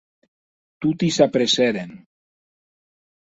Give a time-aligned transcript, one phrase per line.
[0.85, 1.91] Toti s’apressèren.